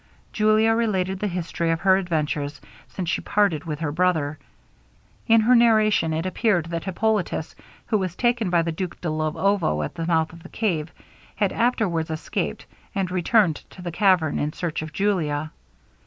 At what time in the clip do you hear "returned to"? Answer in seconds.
13.11-13.83